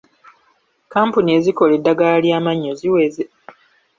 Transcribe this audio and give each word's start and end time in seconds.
Kkampuni 0.83 1.29
ezikola 1.37 1.71
eddagala 1.75 2.17
ly'amannyo 2.25 2.71
ziweze. 2.79 3.23